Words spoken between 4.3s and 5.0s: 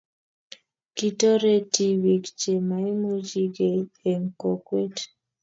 kokwet